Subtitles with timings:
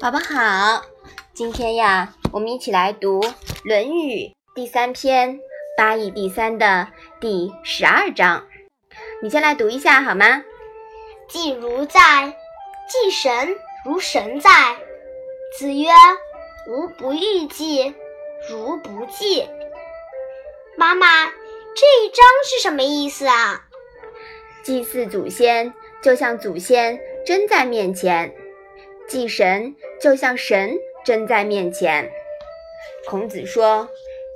[0.00, 0.84] 宝宝好，
[1.34, 3.20] 今天呀，我们一起来读
[3.64, 5.40] 《论语》第三篇
[5.76, 6.86] “八义第三”的
[7.20, 8.46] 第十二章。
[9.20, 10.44] 你先来读一下好吗？
[11.28, 12.32] 季如在，
[12.88, 14.76] 祭神如神在。
[15.58, 15.88] 子曰
[16.70, 17.92] ：“吾不欲祭，
[18.48, 19.48] 如不祭。”
[20.78, 23.64] 妈妈，这一章是什么意思啊？
[24.62, 28.32] 祭祀祖先，就像祖先真在面前。
[29.08, 32.10] 祭神就像神真在面前。
[33.06, 33.88] 孔子说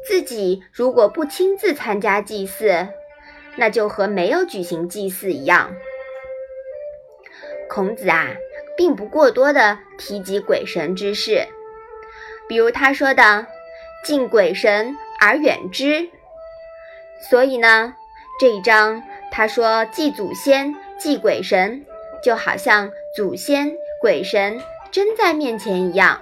[0.09, 2.89] 自己如果不亲自参加祭祀，
[3.57, 5.75] 那就和没有举行祭祀一样。
[7.69, 8.35] 孔子啊，
[8.77, 11.47] 并不过多的提及鬼神之事，
[12.49, 13.47] 比如他说的
[14.05, 16.09] “敬鬼神而远之”。
[17.31, 17.95] 所以呢，
[18.41, 21.85] 这一章他说祭祖先、祭鬼神，
[22.25, 23.77] 就好像祖先。
[24.03, 26.21] 鬼神真在面前一样，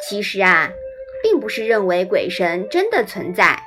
[0.00, 0.70] 其实啊，
[1.20, 3.60] 并不是认为鬼神真的存在，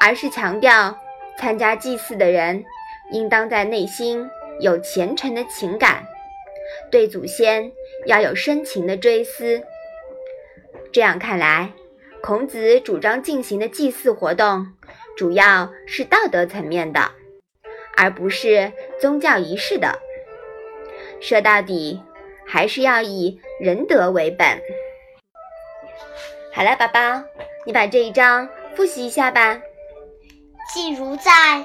[0.00, 0.98] 而是强调
[1.38, 2.64] 参加祭祀的人
[3.12, 4.26] 应当在内心
[4.58, 6.06] 有虔诚的情感，
[6.90, 7.70] 对祖先
[8.06, 9.62] 要有深情的追思。
[10.90, 11.70] 这样看来，
[12.22, 14.66] 孔子主张进行的祭祀活动，
[15.14, 17.10] 主要是道德层面的，
[17.98, 19.98] 而不是宗教仪式的。
[21.20, 22.00] 说到底。
[22.50, 24.60] 还是要以仁德为本。
[26.52, 27.22] 好了，宝宝，
[27.64, 29.60] 你把这一章复习一下吧。
[30.74, 31.64] 祭如在，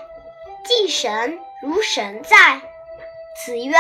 [0.64, 2.62] 祭神如神在。
[3.44, 3.76] 子曰：“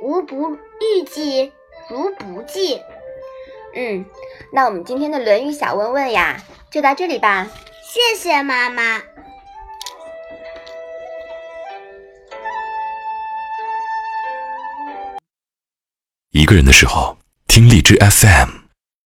[0.00, 1.52] 吾不欲祭，
[1.88, 2.80] 如不祭。”
[3.74, 4.04] 嗯，
[4.52, 6.36] 那我们今天的《论语》小问问呀，
[6.70, 7.48] 就到这里吧。
[7.82, 9.02] 谢谢妈妈。
[16.32, 18.61] 一个人的时候，听荔枝 FM。